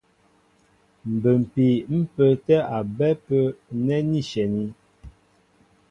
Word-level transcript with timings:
Mbə́mpii 1.13 1.75
ḿ 1.97 1.99
pə́ə́tɛ́ 2.13 2.59
a 2.75 2.77
bɛ́ 2.97 3.11
ápə́ 3.15 3.43
nɛ́ 3.85 3.99
ní 4.09 4.19
shyɛní. 4.29 4.65